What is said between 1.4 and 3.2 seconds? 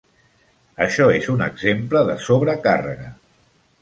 exemple de sobrecàrrega.